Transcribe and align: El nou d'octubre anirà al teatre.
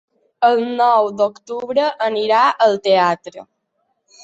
El 0.45 0.61
nou 0.79 1.09
d'octubre 1.19 1.85
anirà 2.07 2.41
al 2.69 2.81
teatre. 2.91 3.47